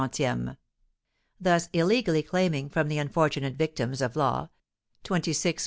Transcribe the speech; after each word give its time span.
_;thus 1.39 1.69
illegally 1.73 2.23
claiming 2.23 2.69
from 2.69 2.87
the 2.87 2.97
unfortunate 2.97 3.53
victims 3.53 4.01
of 4.01 4.15
law 4.15 4.49
26_f._ 5.03 5.53
80_c. 5.53 5.59